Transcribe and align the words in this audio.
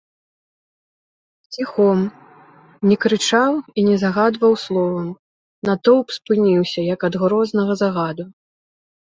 Ціхом, 1.57 1.99
не 2.91 2.95
крычаў 3.05 3.53
і 3.81 3.85
не 3.91 3.97
загадваў 4.05 4.53
словам, 4.65 5.13
натоўп 5.71 6.07
спыніўся, 6.19 6.79
як 6.93 6.99
ад 7.11 7.23
грознага 7.27 7.73
загаду. 7.85 8.23